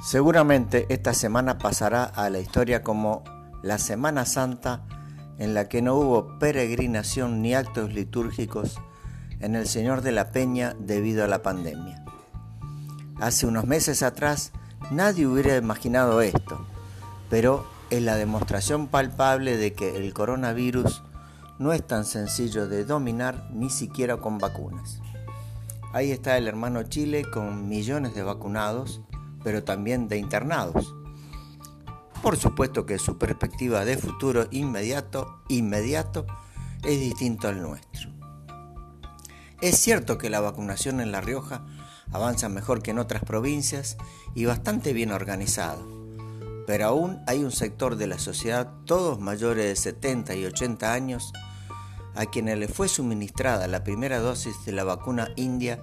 Seguramente 0.00 0.86
esta 0.90 1.12
semana 1.12 1.58
pasará 1.58 2.04
a 2.04 2.30
la 2.30 2.38
historia 2.38 2.84
como 2.84 3.24
la 3.62 3.78
Semana 3.78 4.26
Santa 4.26 4.84
en 5.38 5.54
la 5.54 5.68
que 5.68 5.82
no 5.82 5.96
hubo 5.96 6.38
peregrinación 6.38 7.42
ni 7.42 7.54
actos 7.54 7.92
litúrgicos 7.92 8.80
en 9.40 9.56
el 9.56 9.66
Señor 9.66 10.02
de 10.02 10.12
la 10.12 10.30
Peña 10.30 10.76
debido 10.78 11.24
a 11.24 11.28
la 11.28 11.42
pandemia. 11.42 12.04
Hace 13.20 13.46
unos 13.46 13.66
meses 13.66 14.04
atrás 14.04 14.52
nadie 14.92 15.26
hubiera 15.26 15.56
imaginado 15.56 16.20
esto, 16.20 16.64
pero 17.28 17.66
es 17.90 18.00
la 18.00 18.14
demostración 18.14 18.86
palpable 18.86 19.56
de 19.56 19.72
que 19.72 19.96
el 19.96 20.14
coronavirus 20.14 21.02
no 21.58 21.72
es 21.72 21.84
tan 21.84 22.04
sencillo 22.04 22.68
de 22.68 22.84
dominar 22.84 23.48
ni 23.52 23.68
siquiera 23.68 24.18
con 24.18 24.38
vacunas. 24.38 25.00
Ahí 25.92 26.12
está 26.12 26.38
el 26.38 26.46
hermano 26.46 26.84
Chile 26.84 27.24
con 27.28 27.68
millones 27.68 28.14
de 28.14 28.22
vacunados 28.22 29.00
pero 29.48 29.64
también 29.64 30.08
de 30.08 30.18
internados. 30.18 30.94
Por 32.22 32.36
supuesto 32.36 32.84
que 32.84 32.98
su 32.98 33.16
perspectiva 33.16 33.86
de 33.86 33.96
futuro 33.96 34.46
inmediato, 34.50 35.40
inmediato 35.48 36.26
es 36.84 37.00
distinto 37.00 37.48
al 37.48 37.62
nuestro. 37.62 38.10
Es 39.62 39.78
cierto 39.78 40.18
que 40.18 40.28
la 40.28 40.40
vacunación 40.40 41.00
en 41.00 41.12
La 41.12 41.22
Rioja 41.22 41.64
avanza 42.12 42.50
mejor 42.50 42.82
que 42.82 42.90
en 42.90 42.98
otras 42.98 43.24
provincias 43.24 43.96
y 44.34 44.44
bastante 44.44 44.92
bien 44.92 45.12
organizado, 45.12 45.88
pero 46.66 46.84
aún 46.84 47.22
hay 47.26 47.42
un 47.42 47.50
sector 47.50 47.96
de 47.96 48.06
la 48.06 48.18
sociedad, 48.18 48.70
todos 48.84 49.18
mayores 49.18 49.64
de 49.64 49.76
70 49.76 50.34
y 50.34 50.44
80 50.44 50.92
años, 50.92 51.32
a 52.14 52.26
quienes 52.26 52.58
le 52.58 52.68
fue 52.68 52.86
suministrada 52.86 53.66
la 53.66 53.82
primera 53.82 54.18
dosis 54.18 54.66
de 54.66 54.72
la 54.72 54.84
vacuna 54.84 55.30
india 55.36 55.82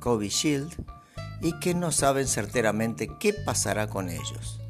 Covishield 0.00 0.95
y 1.40 1.58
que 1.60 1.74
no 1.74 1.92
saben 1.92 2.26
certeramente 2.26 3.10
qué 3.18 3.32
pasará 3.32 3.88
con 3.88 4.08
ellos. 4.08 4.60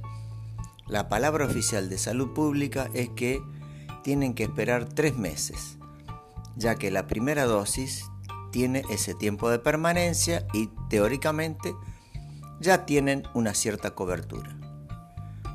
La 0.87 1.09
palabra 1.09 1.47
oficial 1.47 1.89
de 1.89 1.99
salud 1.99 2.33
pública 2.33 2.89
es 2.95 3.09
que 3.11 3.43
tienen 4.03 4.35
que 4.35 4.45
esperar 4.45 4.85
tres 4.85 5.17
meses, 5.17 5.79
ya 6.57 6.77
que 6.77 6.91
la 6.91 7.07
primera 7.07 7.45
dosis 7.45 8.05
tiene 8.53 8.85
ese 8.91 9.15
tiempo 9.15 9.51
de 9.51 9.59
permanencia 9.59 10.47
y 10.53 10.71
teóricamente 10.89 11.75
ya 12.61 12.87
tienen 12.87 13.25
una 13.35 13.53
cierta 13.55 13.95
cobertura. 13.95 14.57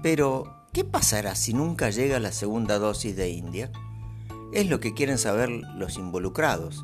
Pero, 0.04 0.68
¿qué 0.74 0.84
pasará 0.84 1.36
si 1.36 1.54
nunca 1.54 1.90
llega 1.90 2.20
la 2.20 2.32
segunda 2.32 2.78
dosis 2.78 3.16
de 3.16 3.30
India? 3.30 3.72
Es 4.52 4.68
lo 4.68 4.80
que 4.80 4.94
quieren 4.94 5.18
saber 5.18 5.50
los 5.50 5.98
involucrados, 5.98 6.84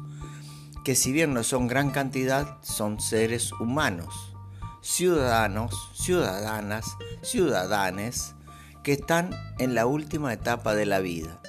que 0.87 0.95
si 0.95 1.11
bien 1.11 1.33
no 1.33 1.43
son 1.43 1.67
gran 1.67 1.91
cantidad, 1.91 2.59
son 2.61 3.01
seres 3.01 3.51
humanos, 3.51 4.33
ciudadanos, 4.79 5.91
ciudadanas, 5.93 6.95
ciudadanes, 7.21 8.35
que 8.83 8.93
están 8.93 9.31
en 9.59 9.75
la 9.75 9.85
última 9.85 10.31
etapa 10.31 10.75
de 10.75 10.85
la 10.85 10.99
vida. 10.99 11.41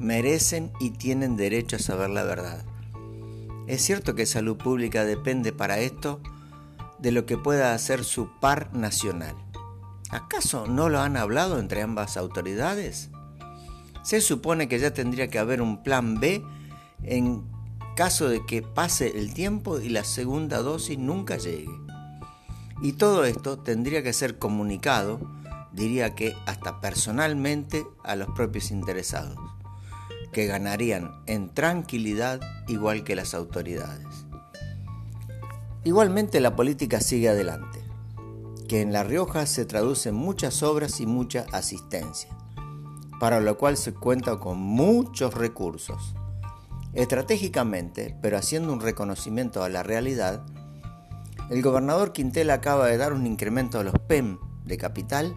Merecen 0.00 0.72
y 0.80 0.90
tienen 0.90 1.36
derecho 1.36 1.76
a 1.76 1.78
saber 1.78 2.10
la 2.10 2.24
verdad. 2.24 2.64
Es 3.68 3.80
cierto 3.80 4.16
que 4.16 4.26
salud 4.26 4.56
pública 4.56 5.04
depende 5.04 5.52
para 5.52 5.78
esto 5.78 6.20
de 6.98 7.12
lo 7.12 7.26
que 7.26 7.38
pueda 7.38 7.74
hacer 7.74 8.02
su 8.02 8.28
par 8.40 8.74
nacional. 8.74 9.36
¿Acaso 10.10 10.66
no 10.66 10.88
lo 10.88 10.98
han 10.98 11.16
hablado 11.16 11.60
entre 11.60 11.80
ambas 11.80 12.16
autoridades? 12.16 13.10
Se 14.02 14.20
supone 14.20 14.66
que 14.66 14.80
ya 14.80 14.92
tendría 14.92 15.28
que 15.28 15.38
haber 15.38 15.62
un 15.62 15.84
plan 15.84 16.18
B 16.18 16.42
en 17.04 17.53
caso 17.94 18.28
de 18.28 18.44
que 18.44 18.62
pase 18.62 19.18
el 19.18 19.34
tiempo 19.34 19.78
y 19.78 19.88
la 19.88 20.04
segunda 20.04 20.58
dosis 20.58 20.98
nunca 20.98 21.36
llegue. 21.36 21.70
Y 22.82 22.94
todo 22.94 23.24
esto 23.24 23.58
tendría 23.58 24.02
que 24.02 24.12
ser 24.12 24.38
comunicado, 24.38 25.20
diría 25.72 26.14
que 26.14 26.36
hasta 26.46 26.80
personalmente, 26.80 27.86
a 28.02 28.16
los 28.16 28.28
propios 28.30 28.70
interesados, 28.70 29.38
que 30.32 30.46
ganarían 30.46 31.22
en 31.26 31.54
tranquilidad 31.54 32.40
igual 32.66 33.04
que 33.04 33.14
las 33.14 33.32
autoridades. 33.32 34.26
Igualmente 35.84 36.40
la 36.40 36.56
política 36.56 37.00
sigue 37.00 37.28
adelante, 37.28 37.80
que 38.68 38.80
en 38.80 38.92
La 38.92 39.04
Rioja 39.04 39.46
se 39.46 39.66
traducen 39.66 40.14
muchas 40.14 40.62
obras 40.62 41.00
y 41.00 41.06
mucha 41.06 41.46
asistencia, 41.52 42.30
para 43.20 43.40
lo 43.40 43.56
cual 43.56 43.76
se 43.76 43.94
cuenta 43.94 44.40
con 44.40 44.58
muchos 44.58 45.34
recursos 45.34 46.14
Estratégicamente, 46.94 48.16
pero 48.22 48.36
haciendo 48.36 48.72
un 48.72 48.80
reconocimiento 48.80 49.64
a 49.64 49.68
la 49.68 49.82
realidad, 49.82 50.44
el 51.50 51.60
gobernador 51.60 52.12
Quintel 52.12 52.50
acaba 52.50 52.86
de 52.86 52.96
dar 52.96 53.12
un 53.12 53.26
incremento 53.26 53.78
a 53.78 53.84
los 53.84 53.94
PEM 54.06 54.38
de 54.64 54.78
capital 54.78 55.34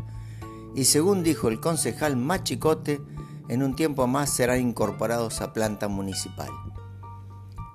y 0.76 0.86
según 0.86 1.24
dijo 1.24 1.48
el 1.48 1.60
concejal 1.60 2.16
Machicote, 2.16 3.02
en 3.50 3.64
un 3.64 3.76
tiempo 3.76 4.06
más 4.08 4.30
serán 4.30 4.62
incorporados 4.62 5.42
a 5.42 5.54
planta 5.54 5.88
municipal. 5.88 6.50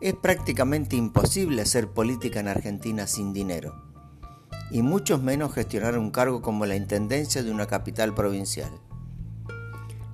Es 0.00 0.14
prácticamente 0.14 0.96
imposible 0.96 1.62
hacer 1.62 1.88
política 1.88 2.40
en 2.40 2.48
Argentina 2.48 3.06
sin 3.06 3.32
dinero, 3.32 3.74
y 4.70 4.82
mucho 4.82 5.18
menos 5.18 5.54
gestionar 5.54 5.98
un 5.98 6.10
cargo 6.10 6.40
como 6.40 6.66
la 6.66 6.76
Intendencia 6.76 7.42
de 7.42 7.50
una 7.50 7.66
capital 7.66 8.14
provincial. 8.14 8.70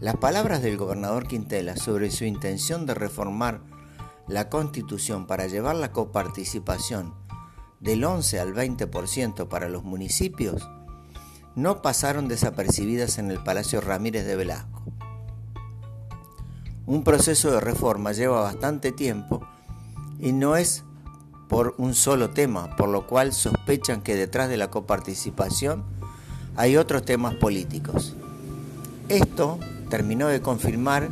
Las 0.00 0.16
palabras 0.16 0.62
del 0.62 0.76
gobernador 0.76 1.26
Quintela 1.26 1.76
sobre 1.76 2.12
su 2.12 2.24
intención 2.24 2.86
de 2.86 2.94
reformar 2.94 3.62
la 4.28 4.48
constitución 4.48 5.26
para 5.26 5.48
llevar 5.48 5.74
la 5.74 5.90
coparticipación 5.90 7.14
del 7.80 8.04
11 8.04 8.38
al 8.38 8.54
20% 8.54 9.48
para 9.48 9.68
los 9.68 9.82
municipios 9.82 10.68
no 11.56 11.82
pasaron 11.82 12.28
desapercibidas 12.28 13.18
en 13.18 13.32
el 13.32 13.42
Palacio 13.42 13.80
Ramírez 13.80 14.24
de 14.24 14.36
Velasco. 14.36 14.84
Un 16.86 17.02
proceso 17.02 17.50
de 17.50 17.58
reforma 17.58 18.12
lleva 18.12 18.40
bastante 18.40 18.92
tiempo 18.92 19.44
y 20.20 20.30
no 20.30 20.54
es 20.54 20.84
por 21.48 21.74
un 21.76 21.94
solo 21.94 22.30
tema, 22.30 22.76
por 22.76 22.88
lo 22.88 23.08
cual 23.08 23.32
sospechan 23.32 24.02
que 24.02 24.14
detrás 24.14 24.48
de 24.48 24.58
la 24.58 24.70
coparticipación 24.70 25.82
hay 26.54 26.76
otros 26.76 27.04
temas 27.04 27.34
políticos. 27.34 28.14
Esto 29.08 29.58
terminó 29.88 30.28
de 30.28 30.40
confirmar 30.40 31.08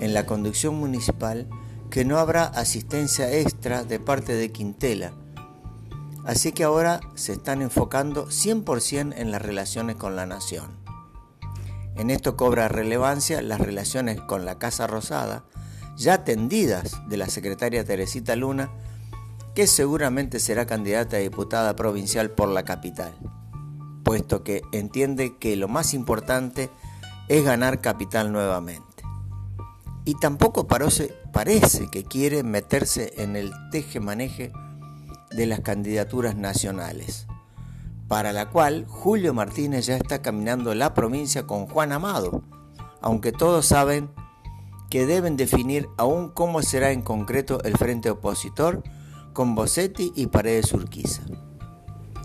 en 0.00 0.14
la 0.14 0.26
conducción 0.26 0.74
municipal 0.76 1.46
que 1.90 2.04
no 2.04 2.18
habrá 2.18 2.44
asistencia 2.44 3.32
extra 3.32 3.84
de 3.84 4.00
parte 4.00 4.34
de 4.34 4.50
Quintela. 4.50 5.12
Así 6.24 6.52
que 6.52 6.64
ahora 6.64 7.00
se 7.14 7.32
están 7.32 7.62
enfocando 7.62 8.28
100% 8.28 9.14
en 9.16 9.30
las 9.30 9.42
relaciones 9.42 9.96
con 9.96 10.16
la 10.16 10.24
nación. 10.24 10.70
En 11.96 12.10
esto 12.10 12.36
cobra 12.36 12.68
relevancia 12.68 13.42
las 13.42 13.60
relaciones 13.60 14.20
con 14.20 14.44
la 14.44 14.58
Casa 14.58 14.86
Rosada, 14.86 15.44
ya 15.96 16.14
atendidas 16.14 16.96
de 17.08 17.16
la 17.18 17.28
secretaria 17.28 17.84
Teresita 17.84 18.34
Luna, 18.36 18.70
que 19.54 19.66
seguramente 19.66 20.40
será 20.40 20.64
candidata 20.64 21.16
a 21.18 21.20
diputada 21.20 21.76
provincial 21.76 22.30
por 22.30 22.48
la 22.48 22.64
capital, 22.64 23.12
puesto 24.02 24.42
que 24.42 24.62
entiende 24.72 25.36
que 25.36 25.56
lo 25.56 25.68
más 25.68 25.92
importante 25.92 26.64
es 26.64 26.70
ganar 27.40 27.80
capital 27.80 28.30
nuevamente. 28.30 29.02
Y 30.04 30.16
tampoco 30.16 30.66
parece, 30.66 31.14
parece 31.32 31.88
que 31.88 32.04
quiere 32.04 32.42
meterse 32.42 33.14
en 33.16 33.36
el 33.36 33.52
teje-maneje 33.70 34.52
de 35.30 35.46
las 35.46 35.60
candidaturas 35.60 36.36
nacionales, 36.36 37.26
para 38.08 38.32
la 38.32 38.50
cual 38.50 38.84
Julio 38.86 39.32
Martínez 39.32 39.86
ya 39.86 39.96
está 39.96 40.20
caminando 40.20 40.74
la 40.74 40.92
provincia 40.92 41.46
con 41.46 41.66
Juan 41.66 41.92
Amado, 41.92 42.42
aunque 43.00 43.32
todos 43.32 43.64
saben 43.64 44.10
que 44.90 45.06
deben 45.06 45.38
definir 45.38 45.88
aún 45.96 46.28
cómo 46.28 46.60
será 46.60 46.90
en 46.90 47.00
concreto 47.00 47.62
el 47.62 47.78
frente 47.78 48.10
opositor 48.10 48.82
con 49.32 49.54
Bossetti 49.54 50.12
y 50.14 50.26
Paredes 50.26 50.72
Urquiza. 50.74 51.22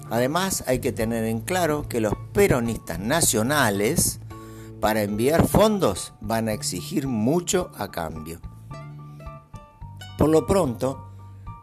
Además, 0.10 0.66
hay 0.68 0.80
que 0.80 0.92
tener 0.92 1.24
en 1.24 1.40
claro 1.40 1.88
que 1.88 2.02
los 2.02 2.14
peronistas 2.34 3.00
nacionales 3.00 4.20
para 4.80 5.02
enviar 5.04 5.48
fondos 5.48 6.14
van 6.22 6.48
a 6.50 6.54
exigir 6.54 7.08
mucho 7.08 7.72
a 7.78 7.90
cambio. 7.90 8.40
Por 10.18 10.30
lo 10.30 10.46
pronto, 10.46 11.12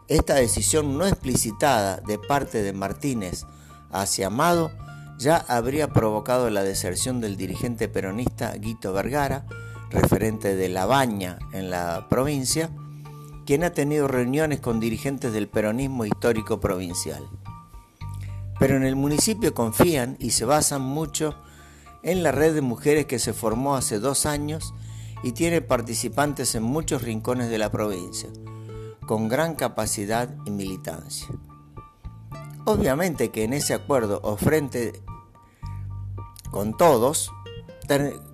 esta 0.07 0.35
decisión 0.35 0.97
no 0.97 1.05
explicitada 1.05 1.97
de 1.97 2.17
parte 2.19 2.61
de 2.61 2.73
Martínez 2.73 3.45
hacia 3.91 4.27
Amado 4.27 4.71
ya 5.17 5.37
habría 5.47 5.87
provocado 5.89 6.49
la 6.49 6.63
deserción 6.63 7.21
del 7.21 7.37
dirigente 7.37 7.87
peronista 7.87 8.53
Guito 8.53 8.91
Vergara, 8.93 9.45
referente 9.89 10.55
de 10.55 10.69
La 10.69 10.85
Baña 10.85 11.39
en 11.53 11.69
la 11.69 12.07
provincia, 12.09 12.69
quien 13.45 13.63
ha 13.63 13.71
tenido 13.71 14.07
reuniones 14.07 14.59
con 14.59 14.79
dirigentes 14.79 15.31
del 15.31 15.47
peronismo 15.47 16.05
histórico 16.05 16.59
provincial. 16.59 17.23
Pero 18.59 18.75
en 18.75 18.83
el 18.83 18.95
municipio 18.95 19.53
confían 19.53 20.17
y 20.19 20.31
se 20.31 20.45
basan 20.45 20.81
mucho 20.81 21.35
en 22.05 22.21
la 22.21 22.31
red 22.31 22.53
de 22.53 22.61
mujeres 22.61 23.07
que 23.07 23.19
se 23.19 23.33
formó 23.33 23.75
hace 23.75 23.99
dos 23.99 24.27
años 24.27 24.73
y 25.23 25.31
tiene 25.31 25.61
participantes 25.61 26.53
en 26.53 26.61
muchos 26.61 27.01
rincones 27.01 27.49
de 27.49 27.57
la 27.57 27.71
provincia, 27.71 28.29
con 29.07 29.27
gran 29.27 29.55
capacidad 29.55 30.29
y 30.45 30.51
militancia. 30.51 31.27
Obviamente 32.63 33.31
que 33.31 33.43
en 33.43 33.53
ese 33.53 33.73
acuerdo 33.73 34.21
o 34.23 34.37
frente 34.37 34.93
con 36.51 36.77
todos, 36.77 37.31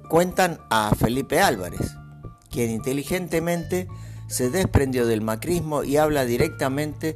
cuentan 0.10 0.60
a 0.70 0.94
Felipe 0.94 1.40
Álvarez, 1.40 1.96
quien 2.50 2.72
inteligentemente 2.72 3.88
se 4.28 4.50
desprendió 4.50 5.08
del 5.08 5.22
macrismo 5.22 5.84
y 5.84 5.96
habla 5.96 6.26
directamente 6.26 7.16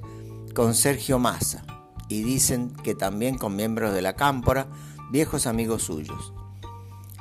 con 0.54 0.74
Sergio 0.74 1.20
Massa, 1.20 1.66
y 2.08 2.24
dicen 2.24 2.74
que 2.84 2.96
también 2.96 3.38
con 3.38 3.58
miembros 3.58 3.94
de 3.94 4.02
la 4.02 4.16
Cámpora, 4.16 4.68
viejos 5.12 5.48
amigos 5.48 5.84
suyos. 5.84 6.34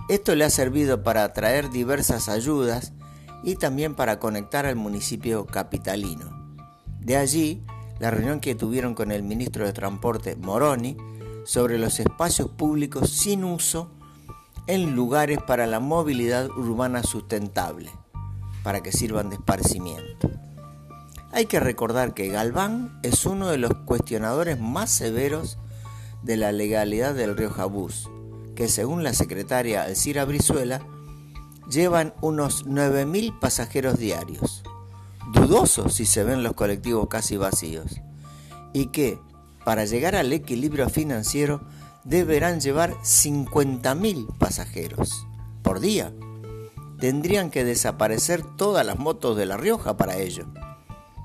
Esto 0.09 0.35
le 0.35 0.45
ha 0.45 0.51
servido 0.51 1.03
para 1.03 1.25
atraer 1.25 1.71
diversas 1.71 2.29
ayudas 2.29 2.93
y 3.43 3.57
también 3.57 3.95
para 3.95 4.19
conectar 4.21 4.67
al 4.67 4.77
municipio 4.77 5.47
capitalino. 5.47 6.57
De 7.01 7.17
allí, 7.17 7.65
la 8.01 8.11
reunión 8.11 8.41
que 8.41 8.55
tuvieron 8.55 8.95
con 8.95 9.13
el 9.13 9.23
ministro 9.23 9.65
de 9.65 9.73
Transporte 9.73 10.37
Moroni 10.37 10.99
sobre 11.45 11.79
los 11.79 12.01
espacios 12.01 12.51
públicos 12.51 13.09
sin 13.09 13.45
uso 13.45 13.93
en 14.67 14.95
lugares 14.95 15.39
para 15.47 15.67
la 15.67 15.81
movilidad 15.81 16.51
urbana 16.51 17.03
sustentable, 17.03 17.91
para 18.63 18.83
que 18.83 18.93
sirvan 18.93 19.31
de 19.31 19.37
esparcimiento. 19.37 20.31
Hay 21.33 21.47
que 21.47 21.61
recordar 21.61 22.13
que 22.13 22.29
Galván 22.29 22.99
es 23.03 23.25
uno 23.25 23.49
de 23.49 23.59
los 23.59 23.73
cuestionadores 23.87 24.61
más 24.61 24.91
severos 24.91 25.57
de 26.23 26.37
la 26.37 26.53
legalidad 26.53 27.15
del 27.15 27.37
río 27.37 27.51
Jabús 27.51 28.11
que 28.55 28.69
según 28.69 29.03
la 29.03 29.13
secretaria 29.13 29.83
Alcira 29.83 30.25
Brizuela, 30.25 30.81
llevan 31.71 32.15
unos 32.21 32.67
9.000 32.67 33.39
pasajeros 33.39 33.99
diarios. 33.99 34.63
Dudoso 35.33 35.89
si 35.89 36.07
se 36.07 36.25
ven 36.25 36.43
los 36.43 36.55
colectivos 36.55 37.09
casi 37.09 37.37
vacíos. 37.37 38.01
Y 38.73 38.87
que, 38.87 39.19
para 39.65 39.85
llegar 39.85 40.15
al 40.15 40.33
equilibrio 40.33 40.89
financiero, 40.89 41.63
deberán 42.05 42.61
llevar 42.61 42.95
50.000 42.99 44.39
pasajeros 44.39 45.27
por 45.63 45.81
día. 45.81 46.13
Tendrían 47.01 47.51
que 47.51 47.65
desaparecer 47.65 48.43
todas 48.57 48.85
las 48.85 48.99
motos 48.99 49.37
de 49.37 49.47
La 49.47 49.57
Rioja 49.57 49.97
para 49.97 50.19
ello. 50.19 50.47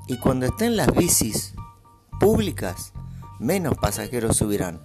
Y 0.07 0.17
cuando 0.17 0.45
estén 0.45 0.75
las 0.75 0.93
bicis 0.93 1.53
públicas, 2.19 2.93
menos 3.39 3.77
pasajeros 3.77 4.37
subirán 4.37 4.81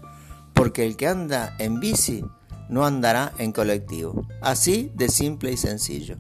porque 0.55 0.85
el 0.87 0.97
que 0.97 1.09
anda 1.09 1.55
en 1.59 1.81
bici 1.81 2.25
no 2.69 2.87
andará 2.87 3.33
en 3.39 3.53
colectivo. 3.53 4.27
Así 4.41 4.91
de 4.95 5.09
simple 5.09 5.53
y 5.53 5.56
sencillo. 5.56 6.17